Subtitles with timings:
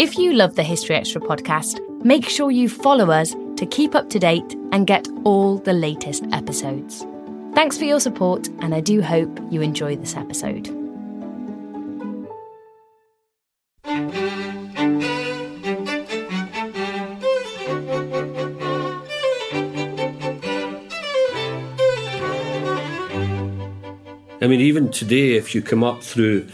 [0.00, 4.08] If you love the History Extra podcast, make sure you follow us to keep up
[4.10, 7.04] to date and get all the latest episodes.
[7.52, 10.68] Thanks for your support, and I do hope you enjoy this episode.
[24.40, 26.46] I mean, even today, if you come up through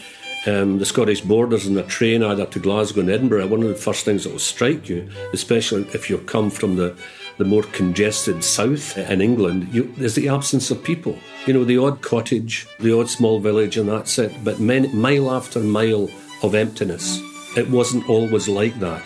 [0.47, 3.75] um, the Scottish borders and a train either to Glasgow and Edinburgh, one of the
[3.75, 6.97] first things that will strike you, especially if you come from the,
[7.39, 11.19] the more congested south in England, you, is the absence of people.
[11.47, 14.33] You know, the odd cottage, the odd small village, and that's it.
[14.45, 16.11] But many, mile after mile
[16.43, 17.21] of emptiness.
[17.57, 19.03] It wasn't always like that.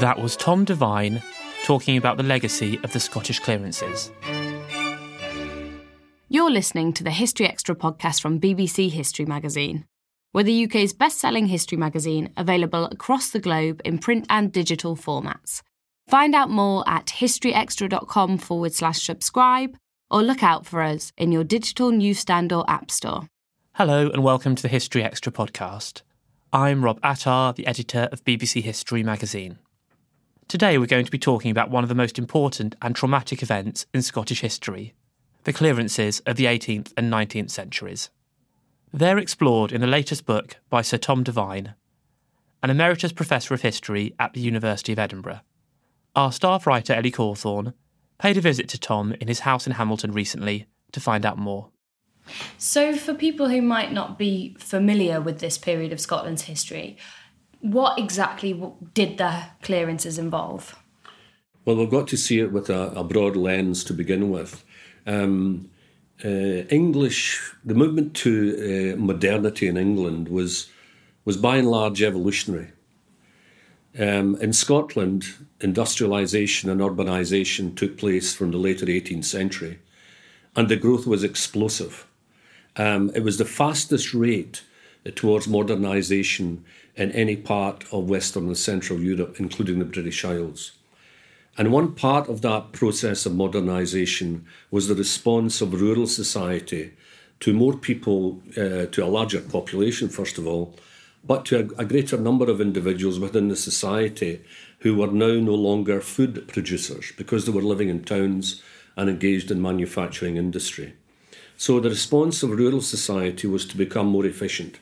[0.00, 1.22] That was Tom Devine
[1.64, 4.10] talking about the legacy of the Scottish clearances.
[6.30, 9.86] You're listening to the History Extra podcast from BBC History Magazine.
[10.34, 14.94] We're the UK's best selling history magazine, available across the globe in print and digital
[14.94, 15.62] formats.
[16.06, 19.74] Find out more at historyextra.com forward slash subscribe
[20.10, 23.26] or look out for us in your digital newsstand or app store.
[23.76, 26.02] Hello, and welcome to the History Extra podcast.
[26.52, 29.58] I'm Rob Attar, the editor of BBC History Magazine.
[30.46, 33.86] Today, we're going to be talking about one of the most important and traumatic events
[33.94, 34.92] in Scottish history
[35.44, 38.10] the clearances of the 18th and 19th centuries.
[38.92, 41.74] They're explored in the latest book by Sir Tom Devine,
[42.62, 45.40] an emeritus professor of history at the University of Edinburgh.
[46.16, 47.74] Our staff writer Ellie Cawthorne
[48.18, 51.68] paid a visit to Tom in his house in Hamilton recently to find out more.
[52.56, 56.96] So, for people who might not be familiar with this period of Scotland's history,
[57.60, 58.60] what exactly
[58.94, 60.76] did the clearances involve?
[61.64, 64.64] Well, we've got to see it with a, a broad lens to begin with.
[65.06, 65.70] Um,
[66.24, 70.68] uh, English, the movement to uh, modernity in England was
[71.24, 72.68] was by and large evolutionary.
[73.98, 75.26] Um, in Scotland,
[75.60, 79.78] industrialisation and urbanisation took place from the later 18th century,
[80.56, 82.06] and the growth was explosive.
[82.76, 84.62] Um, it was the fastest rate
[85.16, 86.60] towards modernisation
[86.94, 90.77] in any part of Western and Central Europe, including the British Isles.
[91.58, 96.92] And one part of that process of modernisation was the response of rural society
[97.40, 100.76] to more people, uh, to a larger population, first of all,
[101.26, 104.40] but to a, a, greater number of individuals within the society
[104.80, 108.62] who were now no longer food producers because they were living in towns
[108.96, 110.94] and engaged in manufacturing industry.
[111.56, 114.78] So the response of rural society was to become more efficient.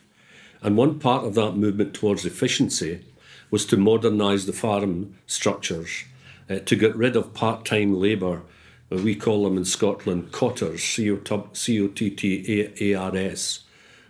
[0.61, 3.03] And one part of that movement towards efficiency
[3.49, 6.03] was to modernise the farm structures
[6.49, 8.41] uh, to get rid of part time labour.
[8.91, 13.61] Uh, we call them in Scotland cottars, C O T T A R S.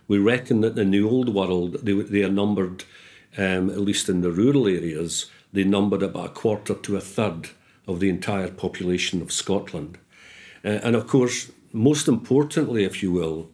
[0.06, 2.84] We reckon that in the old world they, they are numbered,
[3.36, 7.50] um, at least in the rural areas, they numbered about a quarter to a third
[7.86, 9.98] of the entire population of Scotland.
[10.64, 13.48] Uh, and of course, most importantly, if you will,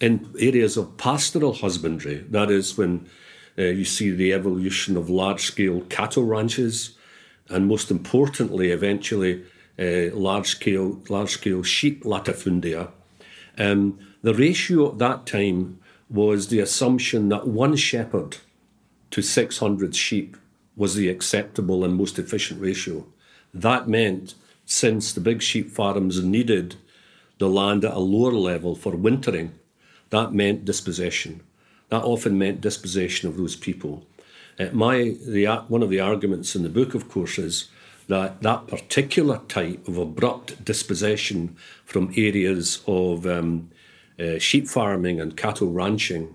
[0.00, 3.08] in areas of pastoral husbandry, that is when
[3.58, 6.95] uh, you see the evolution of large scale cattle ranches,
[7.48, 9.44] and most importantly, eventually,
[9.78, 12.90] uh, large scale large scale sheep latifundia.
[13.58, 18.38] Um, the ratio at that time was the assumption that one shepherd
[19.10, 20.36] to 600 sheep
[20.76, 23.06] was the acceptable and most efficient ratio.
[23.52, 24.34] That meant,
[24.66, 26.76] since the big sheep farms needed
[27.38, 29.52] the land at a lower level for wintering,
[30.10, 31.42] that meant dispossession.
[31.88, 34.06] That often meant dispossession of those people.
[34.58, 37.68] Uh, my the one of the arguments in the book, of course, is
[38.08, 43.70] that that particular type of abrupt dispossession from areas of um,
[44.18, 46.34] uh, sheep farming and cattle ranching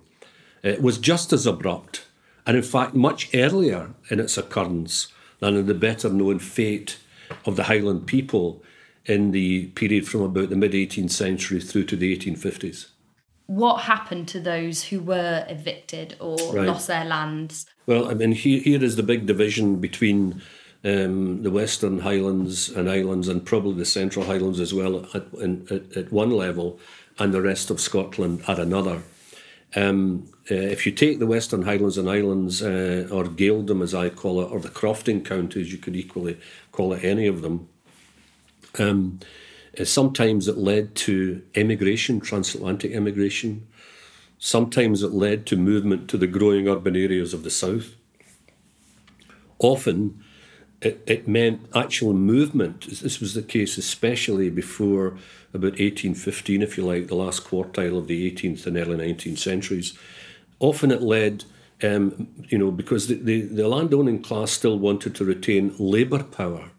[0.63, 2.05] uh, was just as abrupt,
[2.45, 5.07] and in fact much earlier in its occurrence
[5.39, 6.99] than in the better known fate
[7.45, 8.61] of the Highland people
[9.05, 12.87] in the period from about the mid 18th century through to the 1850s
[13.47, 16.67] what happened to those who were evicted or right.
[16.67, 17.65] lost their lands?
[17.85, 20.41] Well, I mean, here, here is the big division between
[20.83, 25.97] um, the Western Highlands and Islands, and probably the Central Highlands as well, at, at,
[25.97, 26.79] at one level,
[27.19, 29.03] and the rest of Scotland at another.
[29.75, 34.09] Um, uh, if you take the Western Highlands and Islands, uh, or Gaeldom as I
[34.09, 36.37] call it, or the Crofting counties, you could equally
[36.71, 37.69] call it any of them.
[38.79, 39.19] Um,
[39.83, 43.67] sometimes it led to emigration, transatlantic emigration.
[44.37, 47.95] Sometimes it led to movement to the growing urban areas of the south.
[49.59, 50.23] Often
[50.81, 52.87] it, it meant actual movement.
[53.01, 55.17] This was the case especially before
[55.53, 59.97] about 1815, if you like, the last quartile of the 18th and early 19th centuries.
[60.59, 61.45] Often it led
[61.83, 66.71] um, you know, because the, the, the landowning class still wanted to retain labour power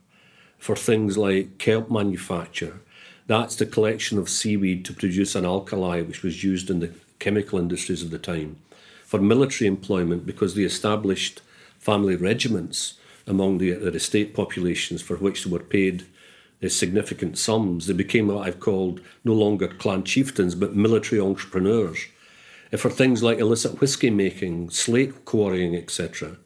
[0.63, 2.79] for things like kelp manufacture.
[3.27, 7.59] That's the collection of seaweed to produce an alkali, which was used in the chemical
[7.59, 8.59] industries of the time.
[9.05, 11.41] For military employment, because they established
[11.81, 12.95] family regiments
[13.27, 16.07] among the, the estate populations for which they were paid
[16.63, 17.89] uh, significant sums.
[17.89, 22.07] They became what I've called no longer clan chieftains, but military entrepreneurs.
[22.73, 26.37] Uh, for things like illicit whiskey making, slate quarrying, etc.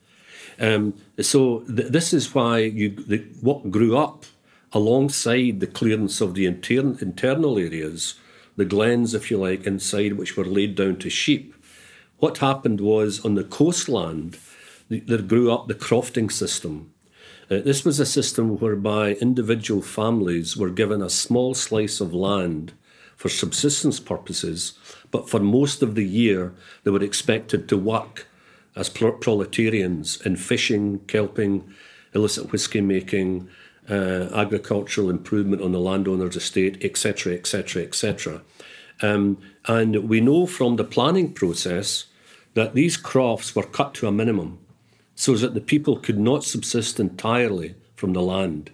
[0.58, 4.24] Um, so th- this is why you the, what grew up
[4.72, 8.14] alongside the clearance of the inter- internal areas,
[8.56, 11.54] the glens, if you like, inside which were laid down to sheep.
[12.18, 14.38] What happened was on the coastland,
[14.88, 16.92] there grew up the crofting system.
[17.50, 22.72] Uh, this was a system whereby individual families were given a small slice of land
[23.14, 24.74] for subsistence purposes,
[25.10, 26.52] but for most of the year
[26.82, 28.26] they were expected to work
[28.76, 31.64] as proletarians in fishing, kelping,
[32.14, 33.48] illicit whisky making,
[33.88, 38.42] uh, agricultural improvement on the landowner's estate, etc., etc., etc.
[39.00, 42.06] And we know from the planning process
[42.54, 44.58] that these crofts were cut to a minimum
[45.14, 48.70] so that the people could not subsist entirely from the land.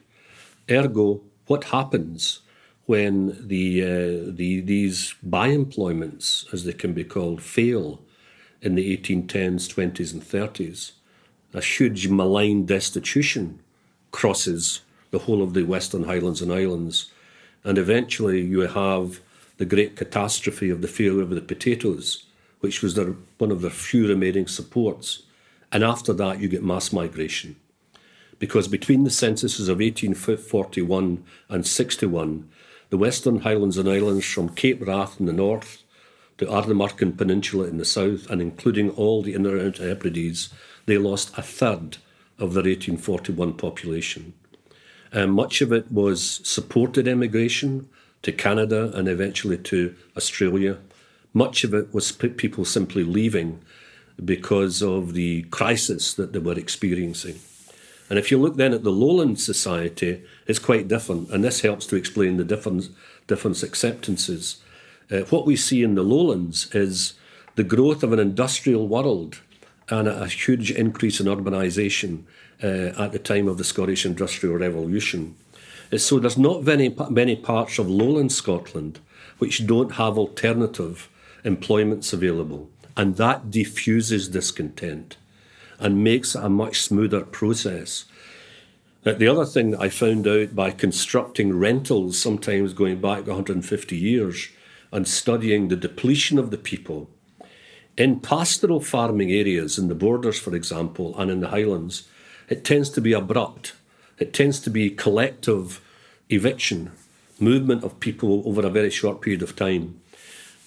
[0.70, 2.40] Ergo, what happens
[2.86, 8.00] when the, uh, the, these by employments, as they can be called, fail
[8.62, 10.92] in the 1810s, 20s, and 30s?
[11.52, 13.60] A huge malign destitution
[14.10, 14.80] crosses
[15.10, 17.10] the whole of the Western Highlands and Islands,
[17.64, 19.20] and eventually you have
[19.58, 22.24] the great catastrophe of the failure of the potatoes,
[22.60, 25.24] which was their, one of their few remaining supports
[25.72, 27.56] and after that, you get mass migration.
[28.38, 32.48] Because between the censuses of 1841 and 61,
[32.90, 35.81] the Western Highlands and Islands from Cape Wrath in the north
[36.38, 40.50] to Ardnamurchan Peninsula in the south, and including all the Inner Hebrides,
[40.86, 41.98] they lost a third
[42.38, 44.34] of their 1841 population.
[45.12, 47.88] Um, much of it was supported emigration
[48.22, 50.78] to Canada and eventually to Australia.
[51.34, 53.60] Much of it was people simply leaving
[54.24, 57.40] because of the crisis that they were experiencing.
[58.08, 61.86] And if you look then at the lowland society, it's quite different, and this helps
[61.86, 62.88] to explain the different,
[63.26, 64.62] different acceptances.
[65.12, 67.14] Uh, what we see in the lowlands is
[67.56, 69.40] the growth of an industrial world
[69.90, 72.22] and a, a huge increase in urbanisation
[72.62, 75.36] uh, at the time of the Scottish Industrial Revolution.
[75.92, 79.00] Uh, so there's not many, many parts of lowland Scotland
[79.38, 81.10] which don't have alternative
[81.44, 82.70] employments available.
[82.96, 85.16] And that diffuses discontent
[85.78, 88.04] and makes it a much smoother process.
[89.04, 93.96] Uh, the other thing that I found out by constructing rentals, sometimes going back 150
[93.96, 94.48] years,
[94.92, 97.08] and studying the depletion of the people,
[97.96, 102.08] in pastoral farming areas, in the borders, for example, and in the highlands,
[102.48, 103.74] it tends to be abrupt.
[104.18, 105.80] It tends to be collective
[106.28, 106.92] eviction,
[107.40, 110.00] movement of people over a very short period of time.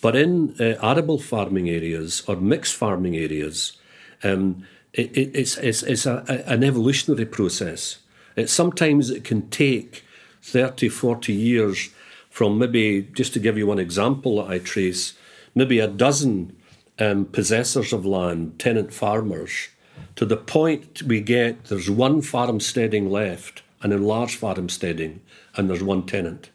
[0.01, 3.77] But in uh, arable farming areas or mixed farming areas,
[4.23, 7.99] um, it, it, it's, it's, it's a, a, an evolutionary process.
[8.35, 10.03] It, sometimes it can take
[10.41, 11.89] 30, 40 years
[12.35, 15.13] from maybe, just to give you one example that I trace,
[15.55, 16.53] maybe a dozen
[16.99, 19.69] um, possessors of land, tenant farmers,
[20.17, 25.21] to the point we get there's one farmsteading left, an enlarged farmsteading,
[25.55, 26.49] and there's one tenant.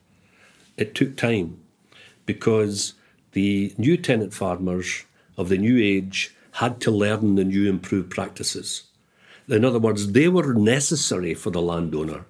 [0.77, 1.59] It took time
[2.27, 2.93] because
[3.33, 5.07] the new tenant farmers
[5.39, 8.83] of the new age had to learn the new improved practices.
[9.49, 12.27] In other words, they were necessary for the landowner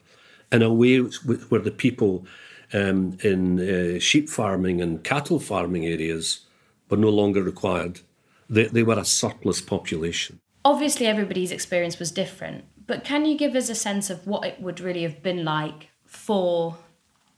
[0.53, 2.25] in a way where the people
[2.73, 6.41] um, in uh, sheep farming and cattle farming areas
[6.89, 8.01] were no longer required.
[8.49, 10.41] They, they were a surplus population.
[10.65, 14.61] Obviously, everybody's experience was different, but can you give us a sense of what it
[14.61, 16.77] would really have been like for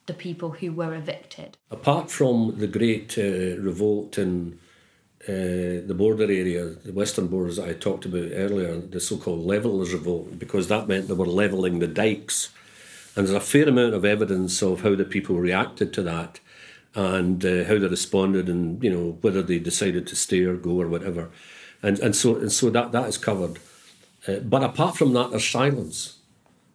[0.06, 1.56] the people who were evicted?
[1.70, 4.58] Apart from the great uh, revolt in
[5.28, 9.46] uh, the border area, the western borders that I talked about earlier, the so called
[9.46, 12.50] levelers revolt, because that meant they were levelling the dikes.
[13.14, 16.40] And there's a fair amount of evidence of how the people reacted to that
[16.94, 20.80] and uh, how they responded and, you know, whether they decided to stay or go
[20.80, 21.30] or whatever.
[21.82, 23.58] And, and so and so that, that is covered.
[24.26, 26.18] Uh, but apart from that, there's silence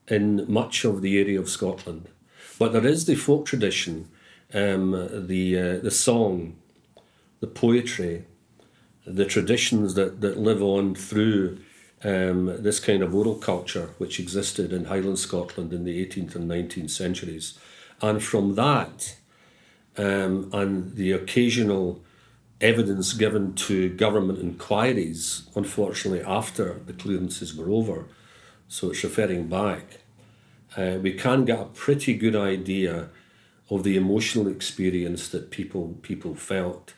[0.07, 2.09] in much of the area of Scotland.
[2.59, 4.09] But there is the folk tradition,
[4.53, 4.91] um,
[5.27, 6.57] the uh, the song,
[7.39, 8.25] the poetry,
[9.05, 11.59] the traditions that, that live on through
[12.03, 16.49] um, this kind of oral culture which existed in Highland Scotland in the 18th and
[16.49, 17.57] 19th centuries.
[18.01, 19.15] And from that,
[19.97, 22.01] um, and the occasional
[22.61, 28.05] evidence given to government inquiries, unfortunately, after the clearances were over,
[28.67, 29.99] so it's referring back,
[30.75, 33.09] uh, we can get a pretty good idea
[33.69, 36.93] of the emotional experience that people people felt.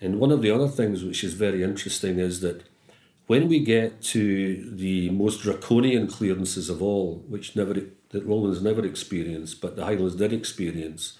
[0.00, 2.67] And one of the other things which is very interesting is that
[3.28, 8.84] when we get to the most draconian clearances of all, which never that Lowlands never
[8.86, 11.18] experienced, but the Highlands did experience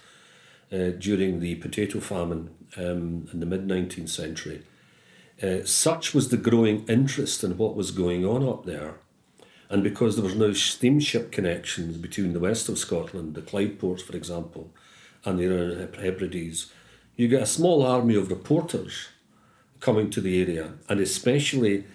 [0.73, 4.63] uh, during the potato famine um, in the mid 19th century,
[5.43, 8.95] uh, such was the growing interest in what was going on up there.
[9.69, 14.01] And because there was no steamship connections between the west of Scotland, the Clyde ports,
[14.01, 14.71] for example,
[15.25, 16.71] and the Hebrides,
[17.15, 19.09] you get a small army of reporters
[19.79, 21.85] coming to the area, and especially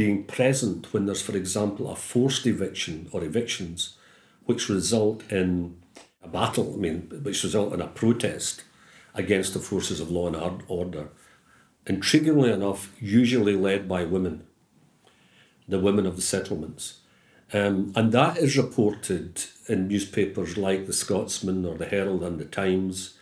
[0.00, 3.98] being present when there's, for example, a forced eviction or evictions,
[4.46, 5.76] which result in
[6.22, 8.64] a battle, I mean, which result in a protest
[9.14, 11.10] against the forces of law and order.
[11.84, 14.44] Intriguingly enough, usually led by women,
[15.68, 17.00] the women of the settlements.
[17.52, 22.46] Um, and that is reported in newspapers like the Scotsman or the Herald and the
[22.46, 23.18] Times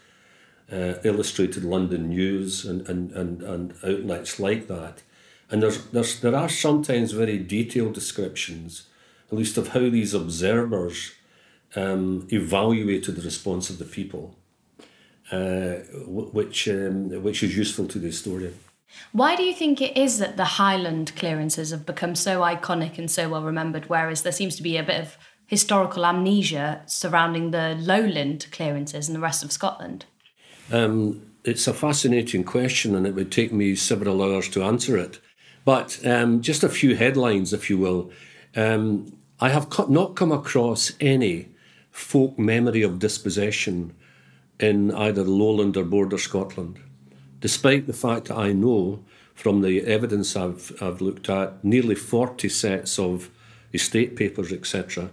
[0.71, 5.03] uh, Illustrated London News and, and, and, and outlets like that.
[5.51, 8.89] And there's, there's, there are sometimes very detailed descriptions,
[9.31, 11.13] at least of how these observers
[11.75, 14.37] um, evaluated the response of the people,
[15.33, 15.77] uh,
[16.07, 18.59] which, um, which is useful to the historian.
[19.13, 23.11] Why do you think it is that the Highland clearances have become so iconic and
[23.11, 27.77] so well remembered, whereas there seems to be a bit of historical amnesia surrounding the
[27.79, 30.05] lowland clearances in the rest of Scotland?
[30.71, 35.21] Um, it's a fascinating question, and it would take me several hours to answer it.
[35.69, 38.11] But um, just a few headlines, if you will.
[38.57, 41.51] Um, I have co- not come across any
[41.91, 43.93] folk memory of dispossession
[44.59, 46.79] in either lowland or border Scotland,
[47.41, 52.49] despite the fact that I know from the evidence I've, I've looked at nearly 40
[52.49, 53.29] sets of
[53.75, 55.11] estate papers, etc.,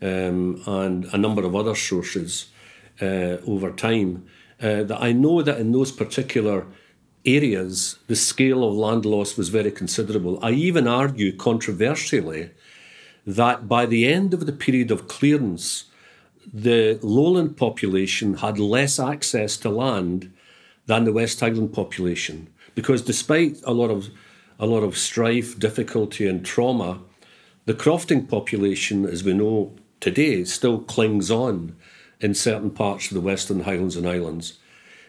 [0.00, 2.46] um, and a number of other sources
[3.02, 4.24] uh, over time
[4.62, 6.64] uh, that I know that in those particular
[7.24, 10.38] areas, the scale of land loss was very considerable.
[10.42, 12.50] I even argue controversially
[13.26, 15.84] that by the end of the period of clearance,
[16.52, 20.32] the lowland population had less access to land
[20.86, 22.48] than the West Highland population.
[22.74, 24.08] Because despite a lot of
[24.60, 27.00] a lot of strife, difficulty, and trauma,
[27.66, 31.76] the crofting population, as we know today, still clings on
[32.20, 34.58] in certain parts of the Western Highlands and Islands.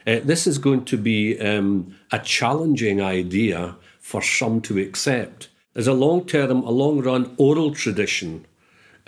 [0.08, 5.50] Uh, this is going to be um, a challenging idea for some to accept.
[5.74, 8.46] There's a long term, a long run oral tradition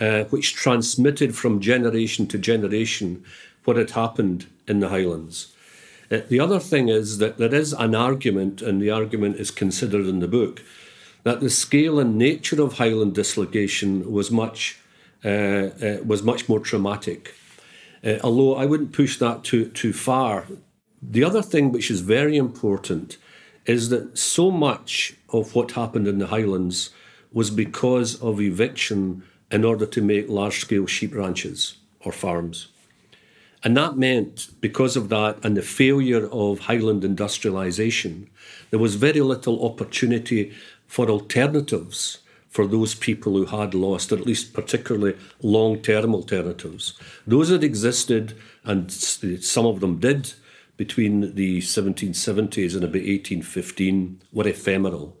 [0.00, 3.24] uh, which transmitted from generation to generation
[3.64, 5.54] what had happened in the Highlands.
[6.10, 10.06] Uh, the other thing is that there is an argument, and the argument is considered
[10.06, 10.62] in the book,
[11.22, 14.78] that the scale and nature of Highland dislocation was much
[15.24, 17.32] uh, uh was much more traumatic
[18.04, 20.46] uh, although I wouldn't push that too, too far.
[21.02, 23.16] The other thing which is very important
[23.66, 26.90] is that so much of what happened in the Highlands
[27.32, 32.68] was because of eviction in order to make large scale sheep ranches or farms.
[33.64, 38.28] And that meant, because of that and the failure of Highland industrialisation,
[38.70, 40.52] there was very little opportunity
[40.86, 42.18] for alternatives
[42.48, 46.94] for those people who had lost, or at least particularly long term alternatives.
[47.26, 50.34] Those that existed, and some of them did,
[50.84, 55.16] between the 1770s and about 1815 were ephemeral.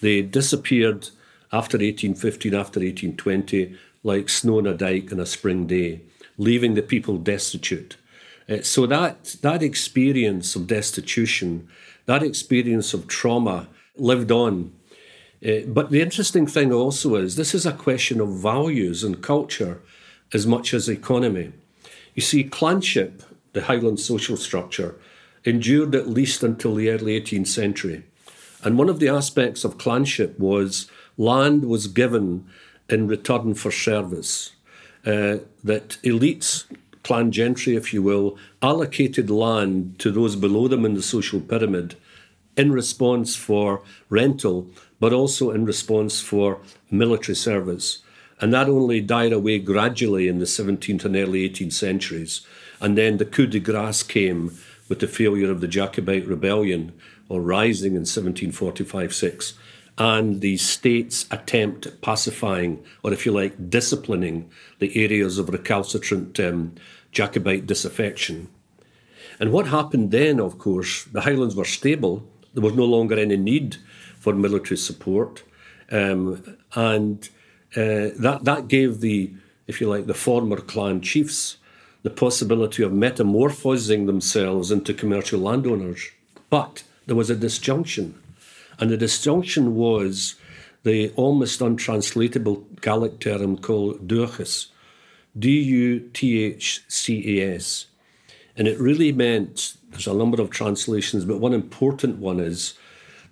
[0.00, 1.10] They disappeared
[1.52, 6.00] after 1815, after 1820, like snow on a dike on a spring day,
[6.38, 7.96] leaving the people destitute.
[8.48, 11.68] Uh, so that, that experience of destitution,
[12.06, 14.72] that experience of trauma lived on
[15.44, 19.82] uh, but the interesting thing also is this is a question of values and culture
[20.32, 21.52] as much as economy.
[22.14, 23.22] You see, clanship,
[23.54, 24.96] the Highland social structure,
[25.44, 28.04] endured at least until the early 18th century.
[28.62, 32.46] And one of the aspects of clanship was land was given
[32.88, 34.52] in return for service.
[35.06, 36.64] Uh, that elites,
[37.02, 41.96] clan gentry, if you will, allocated land to those below them in the social pyramid
[42.56, 44.68] in response for rental
[45.00, 47.98] but also in response for military service.
[48.40, 52.46] And that only died away gradually in the 17th and early 18th centuries.
[52.80, 54.56] And then the coup de grace came
[54.88, 56.92] with the failure of the Jacobite rebellion
[57.28, 59.54] or rising in 1745 6
[59.96, 64.50] and the state's attempt at pacifying, or if you like, disciplining
[64.80, 66.74] the areas of recalcitrant um,
[67.12, 68.48] Jacobite disaffection.
[69.38, 73.36] And what happened then, of course, the Highlands were stable there was no longer any
[73.36, 73.76] need
[74.18, 75.42] for military support,
[75.90, 77.28] um, and
[77.76, 79.32] uh, that that gave the,
[79.66, 81.58] if you like, the former clan chiefs
[82.04, 86.10] the possibility of metamorphosing themselves into commercial landowners.
[86.50, 88.14] But there was a disjunction,
[88.78, 90.36] and the disjunction was
[90.84, 94.66] the almost untranslatable Gaelic term called dùthchas,
[95.36, 97.86] D U T H C A S.
[98.56, 102.74] And it really meant there's a number of translations, but one important one is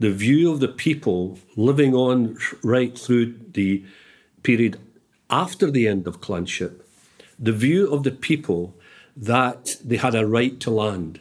[0.00, 3.84] the view of the people living on right through the
[4.42, 4.78] period
[5.30, 6.81] after the end of clanship,
[7.42, 8.72] the view of the people
[9.16, 11.20] that they had a right to land.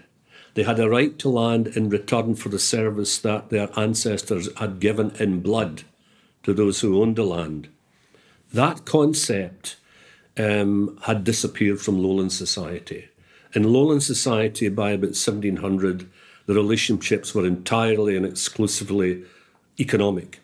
[0.53, 4.79] They had a right to land in return for the service that their ancestors had
[4.79, 5.83] given in blood
[6.43, 7.69] to those who owned the land.
[8.53, 9.77] That concept
[10.37, 13.09] um, had disappeared from lowland society.
[13.53, 16.07] In lowland society, by about 1700,
[16.45, 19.23] the relationships were entirely and exclusively
[19.79, 20.39] economic.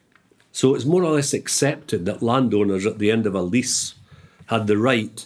[0.51, 3.93] So it's more or less accepted that landowners at the end of a lease
[4.47, 5.25] had the right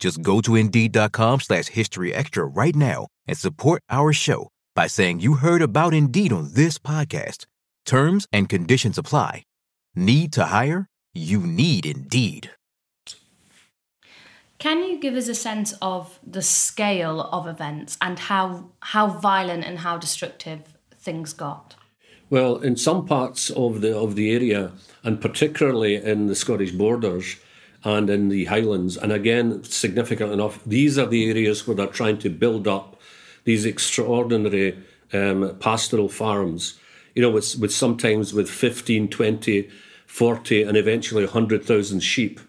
[0.00, 5.20] Just go to Indeed.com slash History Extra right now and support our show by saying
[5.20, 7.46] you heard about Indeed on this podcast.
[7.84, 9.44] Terms and conditions apply.
[9.94, 10.86] Need to hire?
[11.12, 12.50] You need Indeed.
[14.58, 19.64] Can you give us a sense of the scale of events and how how violent
[19.64, 20.60] and how destructive
[20.98, 21.76] things got?
[22.28, 27.36] Well, in some parts of the of the area, and particularly in the Scottish borders
[27.82, 32.18] and in the Highlands, and again, significant enough, these are the areas where they're trying
[32.18, 33.00] to build up
[33.44, 34.78] these extraordinary
[35.12, 36.78] um, pastoral farms.
[37.14, 39.70] You know, with, with sometimes with 15, 20,
[40.06, 42.40] 40, and eventually 100,000 sheep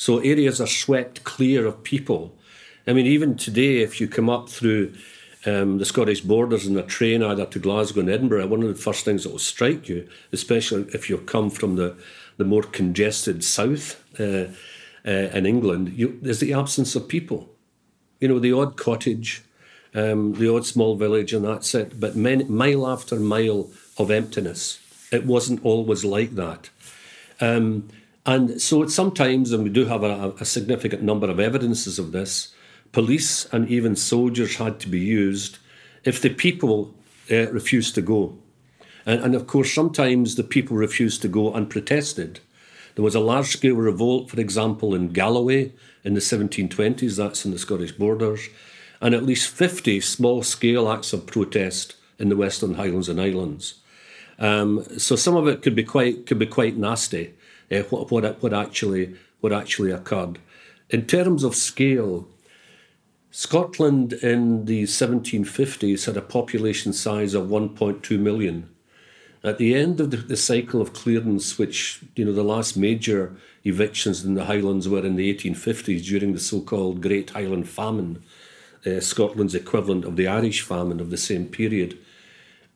[0.00, 2.34] so areas are swept clear of people.
[2.86, 4.94] I mean, even today, if you come up through
[5.44, 8.82] um, the Scottish borders in a train either to Glasgow and Edinburgh, one of the
[8.82, 11.98] first things that will strike you, especially if you come from the,
[12.38, 14.46] the more congested south uh,
[15.06, 17.48] uh, in England, you, there's the absence of people.
[18.20, 19.42] You know, the odd cottage,
[19.94, 21.98] um, the odd small village, and that's it.
[21.98, 24.78] But mile after mile of emptiness.
[25.10, 26.70] It wasn't always like that.
[27.40, 27.88] Um,
[28.26, 32.54] and so sometimes, and we do have a, a significant number of evidences of this,
[32.92, 35.58] police and even soldiers had to be used
[36.04, 36.94] if the people
[37.30, 38.36] uh, refused to go.
[39.06, 42.40] And, and, of course, sometimes the people refused to go unprotested.
[42.94, 45.72] There was a large scale revolt, for example, in Galloway
[46.04, 48.48] in the 1720s, that's in the Scottish borders,
[49.00, 53.74] and at least 50 small scale acts of protest in the Western Highlands and Islands.
[54.38, 57.34] Um, so some of it could be quite could be quite nasty
[57.70, 60.38] uh, what, what, what, actually, what actually occurred.
[60.88, 62.28] In terms of scale,
[63.30, 68.68] Scotland in the 1750s had a population size of 1.2 million.
[69.42, 73.34] At the end of the, the, cycle of clearance, which, you know, the last major
[73.64, 78.22] evictions in the Highlands were in the 1850s during the so called Great Highland Famine,
[78.84, 81.98] uh, Scotland's equivalent of the Irish famine of the same period,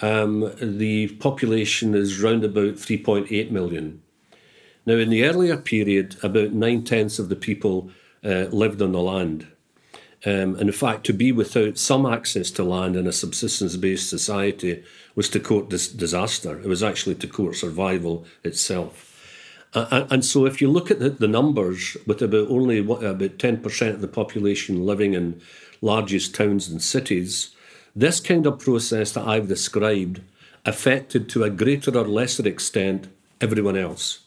[0.00, 4.02] um, the population is round about 3.8 million.
[4.86, 7.90] Now, in the earlier period, about nine tenths of the people
[8.24, 9.46] uh, lived on the land.
[10.26, 14.08] Um, and in fact, to be without some access to land in a subsistence based
[14.08, 14.82] society
[15.14, 16.58] was to court this disaster.
[16.58, 19.10] It was actually to court survival itself.
[19.74, 23.38] Uh, and so, if you look at the, the numbers, with about only what, about
[23.38, 25.40] 10% of the population living in
[25.82, 27.50] largest towns and cities,
[27.94, 30.20] this kind of process that I've described
[30.64, 33.08] affected to a greater or lesser extent
[33.40, 34.20] everyone else.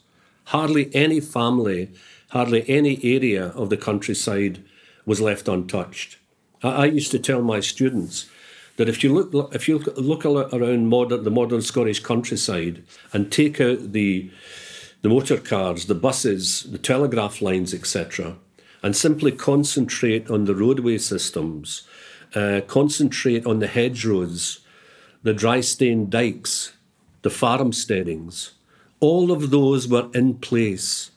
[0.46, 1.90] Hardly any family,
[2.30, 4.64] hardly any area of the countryside
[5.08, 6.18] was left untouched.
[6.62, 8.30] I, I used to tell my students
[8.76, 13.60] that if you look if you look around modern, the modern Scottish countryside and take
[13.60, 14.30] out the
[15.02, 18.36] the motor cars, the buses, the telegraph lines, etc.,
[18.84, 21.88] and simply concentrate on the roadway systems,
[22.36, 24.60] uh, concentrate on the hedgerows,
[25.24, 26.74] the dry stone dikes,
[27.22, 28.52] the farmsteadings,
[29.00, 31.12] all of those were in place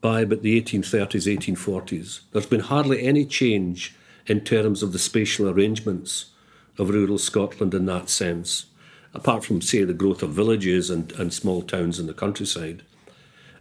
[0.00, 2.20] by about the 1830s, 1840s.
[2.32, 3.94] There's been hardly any change
[4.26, 6.26] in terms of the spatial arrangements
[6.78, 8.66] of rural Scotland in that sense.
[9.16, 12.82] apart from, say, the growth of villages and, and small towns in the countryside.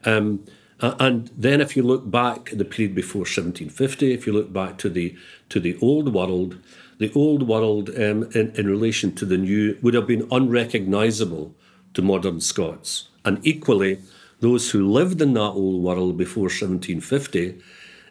[0.04, 0.44] Um,
[0.82, 4.90] and then, if you look back the period before 1750, if you look back to
[4.90, 5.16] the
[5.48, 6.58] to the old world,
[6.98, 11.56] the old world um, in, in relation to the new would have been unrecognisable
[11.94, 13.08] to modern Scots.
[13.24, 14.00] And equally,
[14.40, 17.62] those who lived in that old world before 1750,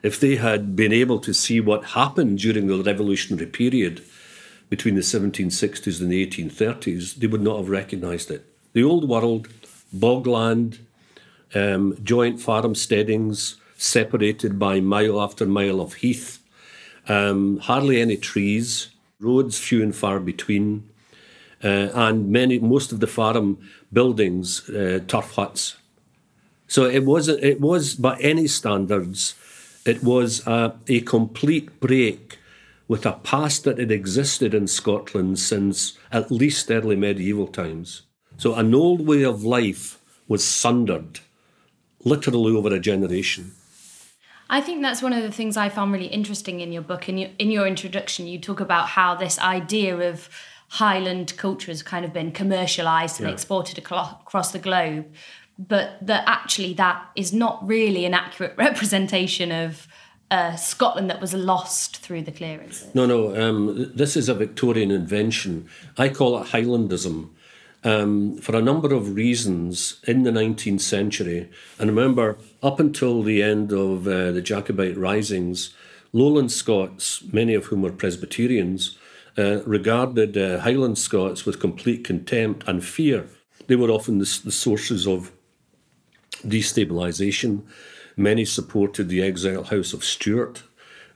[0.02, 4.02] if they had been able to see what happened during the revolutionary period
[4.68, 8.44] between the 1760s and the 1830s, they would not have recognised it.
[8.72, 9.48] The old world,
[9.96, 10.78] bogland,
[11.54, 16.42] um, joint farmsteadings, separated by mile after mile of heath,
[17.08, 18.88] um, hardly any trees,
[19.20, 20.88] roads few and far between,
[21.62, 23.58] uh, and many most of the farm
[23.92, 25.76] buildings uh, turf huts.
[26.66, 29.35] So it was it was by any standards,
[29.85, 32.38] it was a, a complete break
[32.88, 38.03] with a past that had existed in Scotland since at least early medieval times.
[38.37, 39.98] So an old way of life
[40.29, 41.20] was sundered,
[42.05, 43.53] literally over a generation.
[44.50, 47.09] I think that's one of the things I found really interesting in your book.
[47.09, 50.29] In your, in your introduction, you talk about how this idea of
[50.68, 53.33] Highland culture has kind of been commercialized and yeah.
[53.33, 55.07] exported across the globe,
[55.59, 59.87] but that actually that is not really an accurate representation of
[60.31, 62.95] uh, Scotland that was lost through the clearances.
[62.95, 65.69] No, no, um, this is a Victorian invention.
[65.97, 67.31] I call it Highlandism.
[67.87, 71.51] Um, for a number of reasons in the 19th century.
[71.79, 75.75] And remember, up until the end of uh, the Jacobite risings,
[76.14, 78.97] Lowland Scots, many of whom were Presbyterians,
[79.37, 83.27] uh, regarded uh, Highland Scots with complete contempt and fear.
[83.67, 85.31] They were often the, the sources of
[86.42, 87.62] destabilisation.
[88.16, 90.62] Many supported the exiled House of Stuart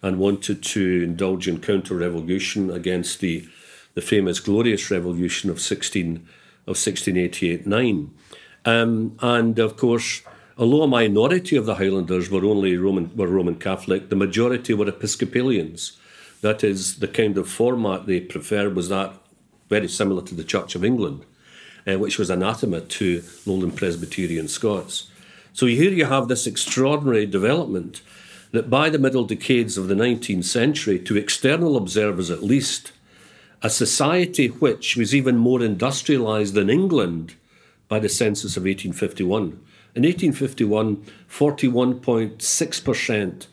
[0.02, 3.48] and wanted to indulge in counter revolution against the,
[3.94, 6.16] the famous Glorious Revolution of 16,
[6.66, 8.10] of 1688 9.
[8.64, 10.22] Um, and of course,
[10.56, 14.88] although a minority of the Highlanders were only Roman, were Roman Catholic, the majority were
[14.88, 15.96] Episcopalians.
[16.40, 19.14] That is, the kind of format they preferred was that
[19.68, 21.24] very similar to the Church of England,
[21.86, 25.08] uh, which was anathema to Lowland Presbyterian Scots.
[25.52, 28.02] So here you have this extraordinary development
[28.52, 32.92] that by the middle decades of the 19th century, to external observers at least,
[33.62, 37.34] a society which was even more industrialised than England
[37.88, 39.60] by the census of 1851.
[39.94, 43.46] In 1851, 41.6%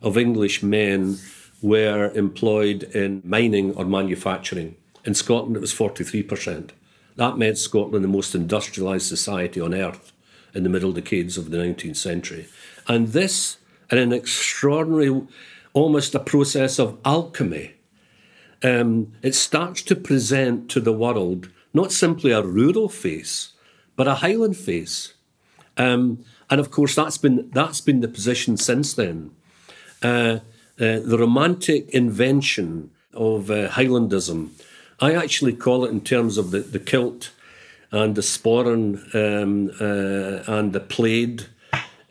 [0.00, 1.18] of English men
[1.60, 4.76] were employed in mining or manufacturing.
[5.04, 6.70] In Scotland, it was 43%.
[7.16, 10.12] That made Scotland the most industrialised society on earth
[10.54, 12.46] in the middle decades of the 19th century.
[12.88, 13.58] And this,
[13.90, 15.26] in an extraordinary,
[15.72, 17.74] almost a process of alchemy,
[18.62, 23.52] um, it starts to present to the world not simply a rural face,
[23.96, 25.14] but a Highland face.
[25.76, 29.30] Um, and of course, that's been that's been the position since then.
[30.02, 30.40] Uh,
[30.78, 34.50] uh, the romantic invention of uh, Highlandism,
[35.02, 37.32] I actually call it in terms of the, the kilt
[37.90, 41.46] and the sporran um, uh, and the plaid.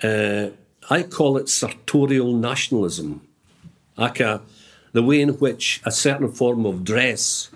[0.03, 0.49] Uh,
[0.89, 3.21] I call it sartorial nationalism,
[3.97, 4.41] aka
[4.91, 7.49] the way in which a certain form of dress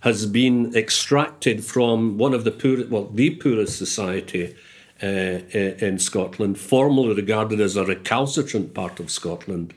[0.00, 4.56] has been extracted from one of the poorest, well, the poorest society
[5.00, 9.72] uh, in Scotland, formerly regarded as a recalcitrant part of Scotland,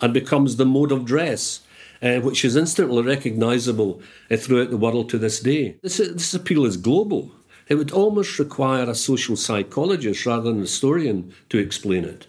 [0.00, 1.62] and becomes the mode of dress.
[2.02, 5.76] Uh, which is instantly recognisable uh, throughout the world to this day.
[5.82, 7.30] This, this appeal is global.
[7.68, 12.26] It would almost require a social psychologist rather than a historian to explain it.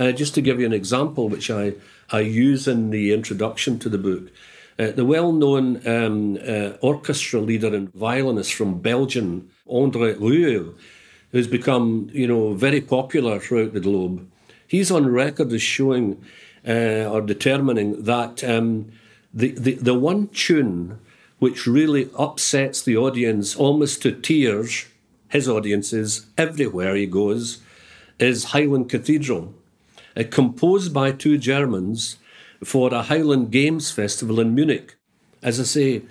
[0.00, 1.74] Uh, just to give you an example, which I,
[2.10, 4.32] I use in the introduction to the book,
[4.80, 10.74] uh, the well known um, uh, orchestra leader and violinist from Belgium, André Rieu,
[11.30, 14.28] who's become you know, very popular throughout the globe,
[14.66, 16.20] he's on record as showing
[16.66, 18.90] uh, or determining that um,
[19.34, 21.00] the, the, the one tune
[21.40, 24.86] which really upsets the audience almost to tears,
[25.28, 27.60] his audiences, everywhere he goes,
[28.18, 29.52] is Highland Cathedral,
[30.16, 32.16] uh, composed by two Germans
[32.62, 34.94] for a Highland Games festival in Munich.
[35.42, 36.02] As I say,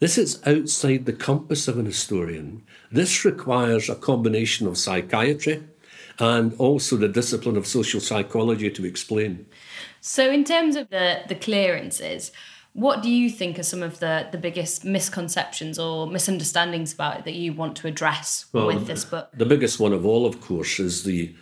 [0.00, 2.62] this is outside the compass of an historian.
[2.90, 5.62] This requires a combination of psychiatry
[6.18, 9.46] and also the discipline of social psychology to explain.
[10.00, 12.32] So, in terms of the, the clearances,
[12.76, 17.24] what do you think are some of the, the biggest misconceptions or misunderstandings about it
[17.24, 19.30] that you want to address well, with this book?
[19.32, 21.34] The biggest one of all, of course, is the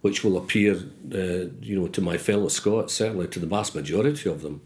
[0.00, 0.74] which will appear,
[1.14, 4.62] uh, you know, to my fellow Scots, certainly to the vast majority of them,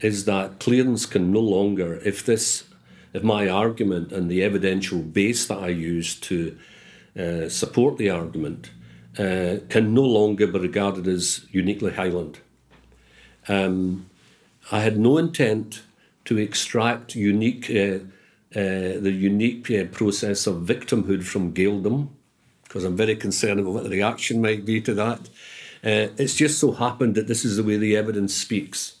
[0.00, 2.64] is that clearance can no longer, if this
[3.12, 6.56] if my argument and the evidential base that I use to
[7.18, 8.70] uh, support the argument
[9.18, 12.38] uh, can no longer be regarded as uniquely Highland.
[13.48, 14.07] Um,
[14.70, 15.82] I had no intent
[16.26, 18.00] to extract unique uh,
[18.54, 22.08] uh, the unique uh, process of victimhood from Gaeldom,
[22.64, 25.20] because I'm very concerned about what the reaction might be to that.
[25.84, 28.96] Uh, it's just so happened that this is the way the evidence speaks.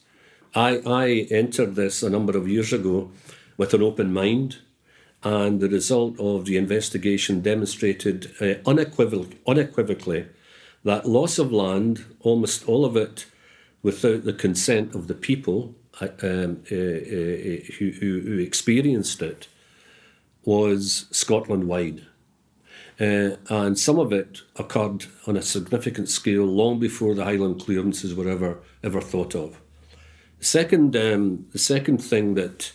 [0.54, 3.10] I, I entered this a number of years ago
[3.56, 4.58] with an open mind,
[5.22, 10.26] and the result of the investigation demonstrated uh, unequivocally
[10.84, 13.26] that loss of land, almost all of it
[13.82, 19.48] without the consent of the people um, uh, uh, who, who, experienced it,
[20.44, 22.06] was Scotland wide.
[23.00, 28.14] Uh, and some of it occurred on a significant scale long before the Highland clearances
[28.14, 29.60] were ever, ever thought of.
[30.40, 32.72] Second, um, the second thing that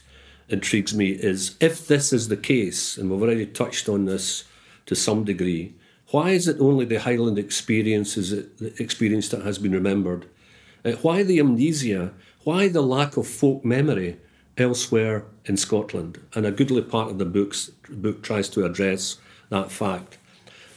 [0.50, 4.44] intrigues me is if this is the case, and we've already touched on this
[4.86, 5.76] to some degree,
[6.10, 10.28] why is it only the Highland experience, is the experience that has been remembered?
[10.86, 12.14] Uh, why the amnesia?
[12.44, 14.20] Why the lack of folk memory
[14.58, 16.20] elsewhere in Scotland?
[16.34, 19.18] And a goodly part of the books, book tries to address
[19.50, 20.18] that fact.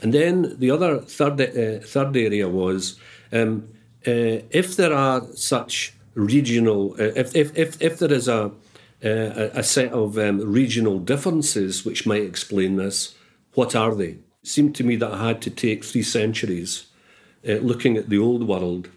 [0.02, 3.00] And then the other third, uh, third area was
[3.32, 3.68] um,
[4.06, 8.52] uh, if there are such regional, uh, if, if, if, if there is a,
[9.04, 13.14] uh, a set of um, regional differences which might explain this,
[13.54, 14.10] what are they?
[14.10, 16.86] It seemed to me that I had to take three centuries
[17.48, 18.88] uh, looking at the old world,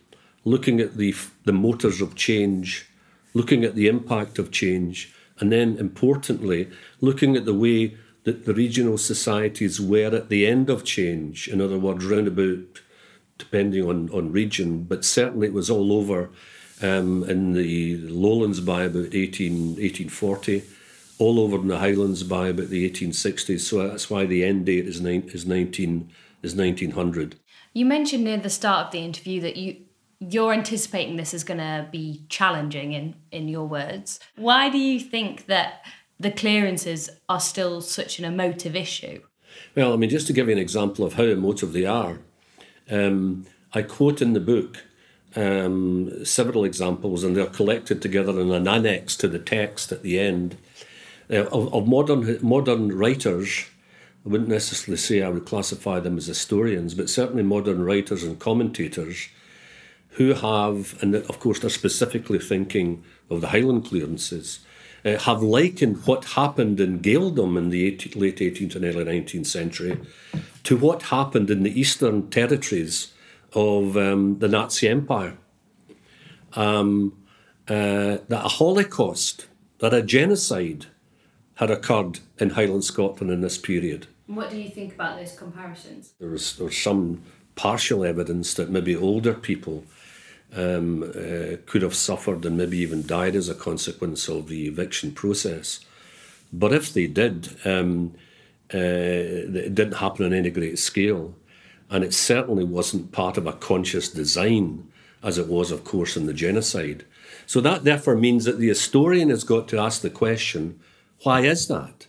[0.50, 1.14] looking at the,
[1.46, 2.88] the motors of change,
[3.34, 6.68] looking at the impact of change, and then importantly,
[7.02, 11.48] looking at the way that the regional societies were at the end of change.
[11.48, 12.82] In other words, roundabout,
[13.38, 16.30] depending on, on region, but certainly it was all over
[16.82, 20.64] um, in the lowlands by about 18, 1840,
[21.20, 23.62] all over in the highlands by about the 1860s.
[23.62, 26.10] So that's why the end date is, nine, is, 19,
[26.42, 27.36] is 1900.
[27.74, 29.78] You mentioned near the start of the interview that you
[30.20, 34.20] you're anticipating this is going to be challenging in in your words.
[34.36, 35.86] Why do you think that
[36.20, 39.22] the clearances are still such an emotive issue?
[39.76, 42.20] Well, I mean, just to give you an example of how emotive they are,
[42.90, 44.84] um, I quote in the book
[45.36, 50.20] um, several examples, and they're collected together in an annex to the text at the
[50.20, 50.58] end
[51.30, 53.66] uh, of, of, modern modern writers.
[54.26, 58.40] I wouldn't necessarily say I would classify them as historians, but certainly modern writers and
[58.40, 59.30] commentators
[60.12, 64.60] who have, and of course they're specifically thinking of the Highland clearances,
[65.06, 69.46] uh, have likened what happened in Gaeldom in the 18, late 18th and early 19th
[69.46, 69.98] century
[70.64, 73.14] to what happened in the Eastern territories
[73.54, 75.38] of um, the Nazi Empire.
[76.54, 77.16] Um,
[77.68, 80.88] uh, that a Holocaust, that a genocide
[81.56, 84.08] had occurred in Highland Scotland in this period.
[84.26, 86.14] What do you think about those comparisons?
[86.20, 87.22] There was, there was some
[87.56, 89.84] partial evidence that maybe older people
[90.56, 95.12] um, uh, could have suffered and maybe even died as a consequence of the eviction
[95.12, 95.80] process.
[96.52, 98.16] But if they did, um,
[98.74, 101.36] uh, it didn't happen on any great scale.
[101.90, 104.92] And it certainly wasn't part of a conscious design,
[105.24, 107.04] as it was, of course, in the genocide.
[107.46, 110.80] So that therefore means that the historian has got to ask the question
[111.24, 112.08] why is that?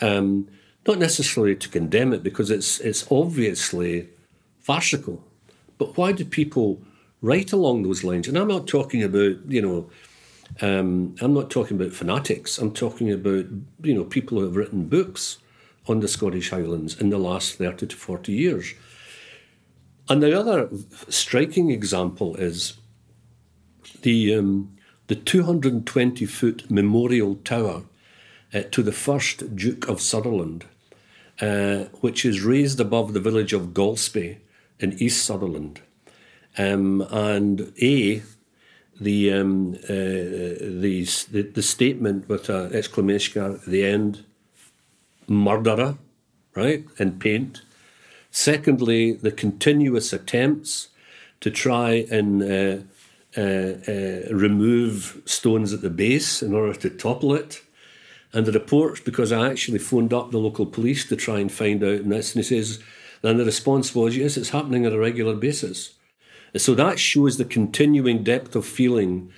[0.00, 0.48] Um,
[0.86, 4.08] not necessarily to condemn it, because it's, it's obviously
[4.60, 5.24] farcical.
[5.78, 6.80] But why do people
[7.22, 8.28] write along those lines?
[8.28, 9.90] And I'm not talking about, you know,
[10.60, 12.58] um, I'm not talking about fanatics.
[12.58, 13.46] I'm talking about,
[13.82, 15.38] you know, people who have written books
[15.88, 18.74] on the Scottish Highlands in the last 30 to 40 years.
[20.08, 20.68] And the other
[21.08, 22.74] striking example is
[24.02, 24.76] the um,
[25.08, 27.82] the 220 foot memorial tower
[28.52, 30.64] uh, to the first Duke of Sutherland,
[31.40, 34.38] uh, which is raised above the village of Golspie
[34.78, 35.80] in East Sutherland.
[36.58, 38.22] Um, and A,
[39.00, 44.24] the, um, uh, the, the, the statement with an exclamation at the end,
[45.28, 45.98] murderer,
[46.54, 47.62] right, in paint.
[48.30, 50.88] Secondly, the continuous attempts
[51.40, 52.82] to try and uh,
[53.36, 53.42] uh,
[53.86, 57.62] uh, remove stones at the base in order to topple it.
[58.32, 61.82] And the reports, because I actually phoned up the local police to try and find
[61.82, 62.82] out and this, and he says,
[63.22, 65.94] then the response was, yes, it's happening on a regular basis.
[66.58, 69.30] So that shows the continuing depth of feeling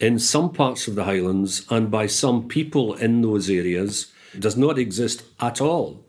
[0.00, 4.78] in some parts of the Highlands and by some people in those areas does not
[4.78, 6.04] exist at all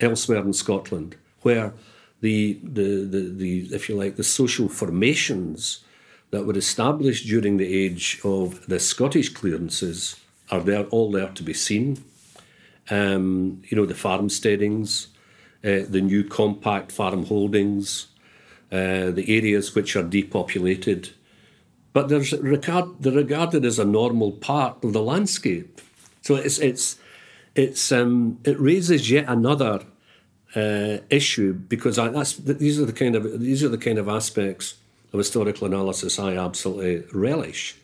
[0.00, 1.72] elsewhere in Scotland where
[2.20, 5.84] the, the, the, the, if you like, the social formations
[6.30, 10.16] that were established during the age of the Scottish clearances
[10.50, 12.02] are there, all there to be seen.
[12.90, 15.06] um, you know, the farmsteadings,
[15.64, 18.08] uh, the new compact farm holdings,
[18.72, 21.10] uh, the areas which are depopulated.
[21.92, 25.80] But regard, they're regarded as a normal part of the landscape.
[26.22, 26.98] So it's, it's,
[27.54, 29.84] it's, um, it raises yet another
[30.56, 34.08] uh, issue because I, that's, these, are the kind of, these are the kind of
[34.08, 34.74] aspects
[35.12, 37.76] of historical analysis I absolutely relish.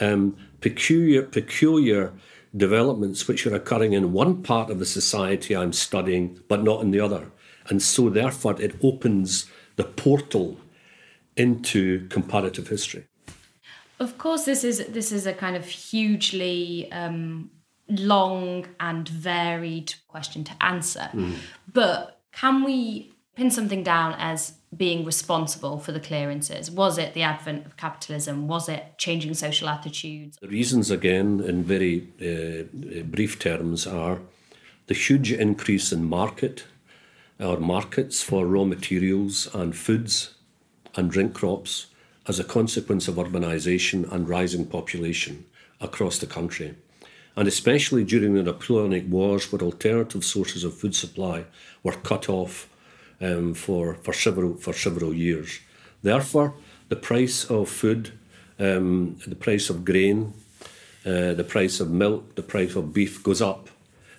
[0.00, 2.12] Um, peculiar, peculiar
[2.56, 6.90] developments which are occurring in one part of the society I'm studying, but not in
[6.90, 7.30] the other.
[7.68, 10.58] And so, therefore, it opens the portal
[11.36, 13.04] into comparative history.
[13.98, 17.50] Of course, this is this is a kind of hugely um,
[17.88, 21.08] long and varied question to answer.
[21.12, 21.34] Mm.
[21.72, 26.70] But can we pin something down as being responsible for the clearances?
[26.70, 28.48] Was it the advent of capitalism?
[28.48, 30.36] Was it changing social attitudes?
[30.40, 34.20] The reasons, again, in very uh, brief terms, are
[34.86, 36.64] the huge increase in market
[37.38, 40.34] or markets for raw materials and foods
[40.94, 41.86] and drink crops
[42.26, 45.44] as a consequence of urbanisation and rising population
[45.80, 46.74] across the country.
[47.36, 51.44] And especially during the Napoleonic Wars, where alternative sources of food supply
[51.82, 52.68] were cut off
[53.20, 55.60] um, for, for, several, for several years.
[56.02, 56.54] Therefore,
[56.88, 58.12] the price of food,
[58.58, 60.32] um, the price of grain,
[61.04, 63.68] uh, the price of milk, the price of beef goes up.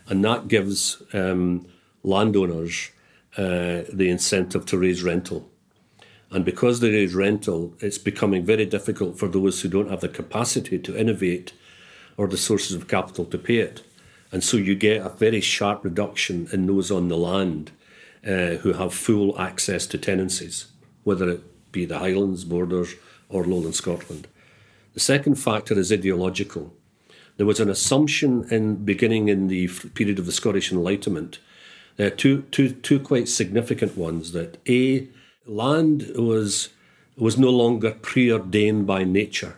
[0.07, 1.65] And that gives um,
[2.03, 2.91] landowners
[3.35, 5.49] uh, the incentive to raise rental.
[6.31, 10.09] And because they raise rental, it's becoming very difficult for those who don't have the
[10.09, 11.53] capacity to innovate
[12.17, 13.83] or the sources of capital to pay it.
[14.31, 17.71] And so you get a very sharp reduction in those on the land
[18.25, 20.67] uh, who have full access to tenancies,
[21.03, 22.95] whether it be the Highlands, Borders,
[23.29, 24.27] or Lowland Scotland.
[24.93, 26.73] The second factor is ideological.
[27.37, 31.39] There was an assumption in beginning in the period of the Scottish Enlightenment,
[31.99, 35.07] uh, two, two, two quite significant ones that A,
[35.45, 36.69] land was,
[37.17, 39.57] was no longer preordained by nature.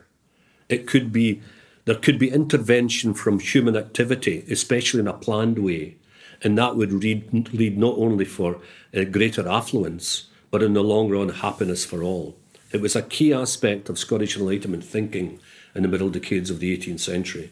[0.70, 1.42] It could be,
[1.86, 5.98] there could be intervention from human activity, especially in a planned way,
[6.42, 8.62] and that would lead, lead not only for
[8.96, 12.38] uh, greater affluence, but in the long run, happiness for all.
[12.72, 15.40] It was a key aspect of Scottish Enlightenment thinking
[15.76, 17.52] in the middle decades of the 18th century.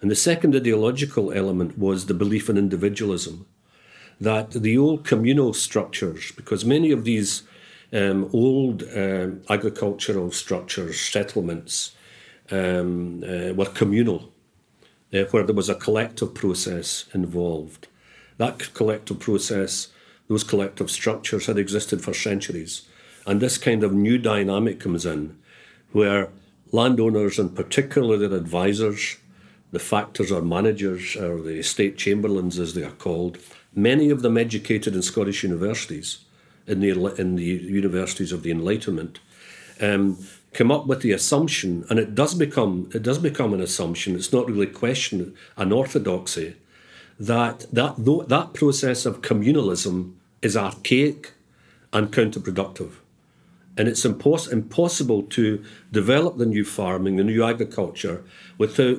[0.00, 3.46] And the second ideological element was the belief in individualism,
[4.20, 7.42] that the old communal structures, because many of these
[7.92, 11.94] um, old um, agricultural structures, settlements,
[12.50, 14.32] um, uh, were communal,
[15.12, 17.88] uh, where there was a collective process involved.
[18.36, 19.88] That collective process,
[20.28, 22.88] those collective structures had existed for centuries.
[23.26, 25.38] And this kind of new dynamic comes in
[25.92, 26.30] where
[26.72, 29.16] landowners, and particularly their advisors,
[29.70, 33.38] the factors or managers, or the estate chamberlains as they are called,
[33.74, 36.24] many of them educated in Scottish universities,
[36.66, 39.20] in the, in the universities of the Enlightenment,
[39.80, 40.18] um,
[40.52, 44.14] come up with the assumption, and it does become it does become an assumption.
[44.14, 46.56] It's not really a question an orthodoxy
[47.18, 47.96] that that
[48.28, 51.32] that process of communalism is archaic
[51.92, 52.92] and counterproductive.
[53.76, 58.22] And it's impos- impossible to develop the new farming, the new agriculture,
[58.56, 58.98] without,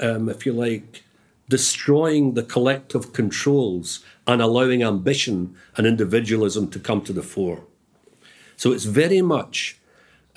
[0.00, 1.04] um, if you like,
[1.50, 7.64] destroying the collective controls and allowing ambition and individualism to come to the fore.
[8.56, 9.76] So it's very much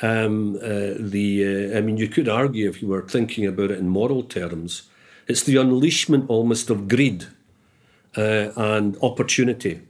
[0.01, 3.79] um, uh, the, uh, I mean, you could argue if you were thinking about it
[3.79, 4.89] in moral terms,
[5.27, 7.25] it's the unleashment almost of greed
[8.17, 9.81] uh, and opportunity.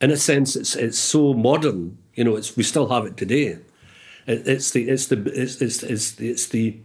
[0.00, 1.98] In a sense, it's it's so modern.
[2.14, 3.58] You know, it's we still have it today.
[4.26, 6.76] It, it's the it's the it's, it's it's it's the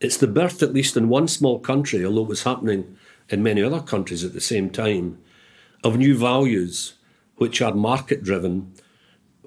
[0.00, 2.96] it's the birth, at least in one small country, although it was happening
[3.28, 5.18] in many other countries at the same time,
[5.82, 6.94] of new values
[7.36, 8.72] which are market driven,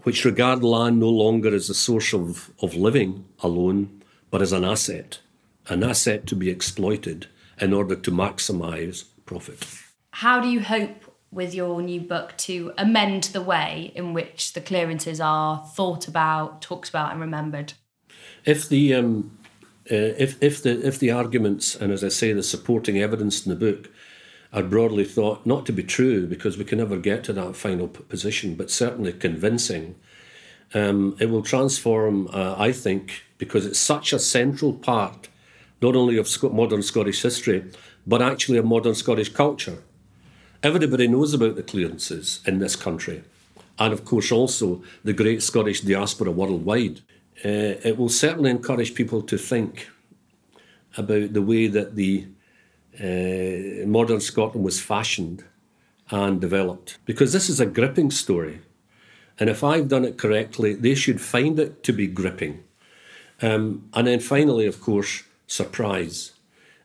[0.04, 4.64] which regard land no longer as a source of, of living alone, but as an
[4.64, 5.20] asset,
[5.68, 7.28] an asset to be exploited
[7.60, 9.66] in order to maximize profit.
[10.12, 14.62] How do you hope with your new book to amend the way in which the
[14.62, 17.74] clearances are thought about, talked about, and remembered?
[18.46, 19.38] If the um,
[19.92, 23.50] uh, if if the if the arguments and as I say the supporting evidence in
[23.50, 23.90] the book
[24.52, 27.88] are broadly thought not to be true because we can never get to that final
[27.88, 29.96] position, but certainly convincing,
[30.74, 32.28] um, it will transform.
[32.34, 35.30] Uh, I think because it's such a central part
[35.82, 37.64] not only of modern Scottish history,
[38.06, 39.82] but actually of modern Scottish culture.
[40.62, 43.24] Everybody knows about the clearances in this country,
[43.78, 47.02] and of course also the great Scottish diaspora worldwide.
[47.44, 49.90] Uh, it will certainly encourage people to think
[50.98, 52.28] about the way that the
[53.00, 55.44] uh, modern Scotland was fashioned
[56.10, 56.98] and developed.
[57.06, 58.62] Because this is a gripping story.
[59.40, 62.64] And if I've done it correctly, they should find it to be gripping.
[63.42, 66.34] Um, and then finally, of course, surprise.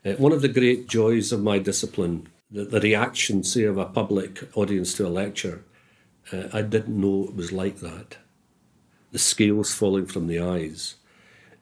[0.04, 3.86] Uh, one of the great joys of my discipline, the, the reaction, say, of a
[3.86, 5.64] public audience to a lecture,
[6.32, 8.18] uh, I didn't know it was like that.
[9.14, 10.96] The scales falling from the eyes,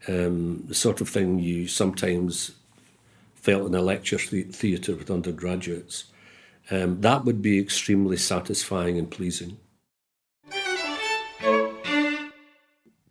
[0.08, 2.52] um, the sort of thing you sometimes
[3.34, 6.04] felt in a lecture theatre with undergraduates.
[6.70, 9.58] Um, that would be extremely satisfying and pleasing.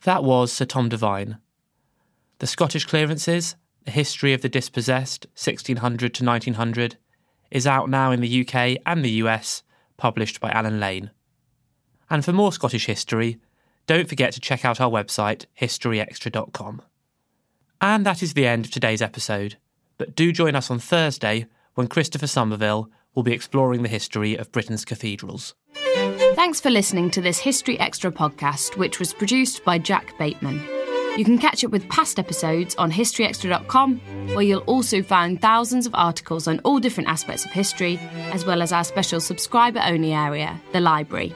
[0.06, 1.38] That was Sir Tom Devine.
[2.40, 6.98] The Scottish Clearances, A History of the Dispossessed, 1600 to 1900,
[7.52, 9.62] is out now in the UK and the US,
[9.98, 11.12] published by Allen Lane.
[12.10, 13.40] And for more Scottish history,
[13.92, 16.82] don't forget to check out our website, historyextra.com.
[17.82, 19.58] And that is the end of today's episode,
[19.98, 24.50] but do join us on Thursday when Christopher Somerville will be exploring the history of
[24.54, 25.56] Britain's cathedrals.
[26.36, 30.62] Thanks for listening to this History Extra podcast, which was produced by Jack Bateman.
[31.18, 35.94] You can catch up with past episodes on historyextra.com, where you'll also find thousands of
[35.96, 37.98] articles on all different aspects of history,
[38.32, 41.36] as well as our special subscriber only area, the library.